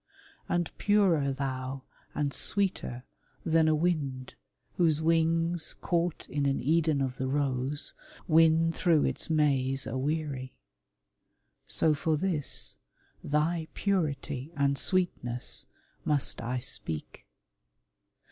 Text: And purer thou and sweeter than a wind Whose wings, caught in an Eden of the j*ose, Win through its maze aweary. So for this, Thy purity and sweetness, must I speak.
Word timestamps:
And 0.49 0.75
purer 0.79 1.31
thou 1.31 1.83
and 2.15 2.33
sweeter 2.33 3.03
than 3.45 3.67
a 3.67 3.75
wind 3.75 4.33
Whose 4.77 4.99
wings, 4.99 5.75
caught 5.79 6.27
in 6.27 6.47
an 6.47 6.59
Eden 6.59 7.01
of 7.01 7.17
the 7.17 7.27
j*ose, 7.27 7.93
Win 8.27 8.71
through 8.71 9.05
its 9.05 9.29
maze 9.29 9.85
aweary. 9.85 10.55
So 11.67 11.93
for 11.93 12.17
this, 12.17 12.77
Thy 13.23 13.67
purity 13.75 14.51
and 14.57 14.75
sweetness, 14.75 15.67
must 16.03 16.41
I 16.41 16.57
speak. 16.57 17.27